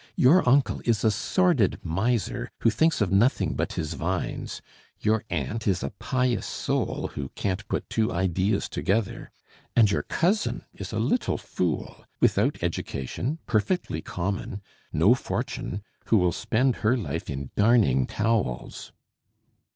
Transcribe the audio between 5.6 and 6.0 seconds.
is a